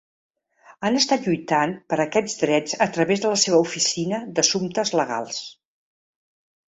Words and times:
Han 0.87 0.95
estat 0.99 1.27
lluitant 1.27 1.75
per 1.93 1.99
aquests 2.05 2.39
drets 2.43 2.75
a 2.85 2.87
través 2.95 3.23
de 3.27 3.35
la 3.35 3.39
seva 3.45 3.61
Oficina 3.67 4.25
d'Assumptes 4.39 4.95
Legals. 5.03 5.43